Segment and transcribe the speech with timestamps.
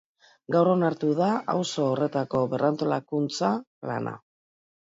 [0.53, 3.55] Gaur onartu da auzo horretako berrantolakuntza
[3.85, 4.19] plana.